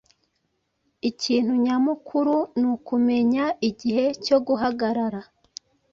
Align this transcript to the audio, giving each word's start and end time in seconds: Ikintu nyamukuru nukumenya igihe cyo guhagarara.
Ikintu 1.09 1.51
nyamukuru 1.65 2.35
nukumenya 2.59 3.45
igihe 3.69 4.05
cyo 4.25 4.37
guhagarara. 4.47 5.21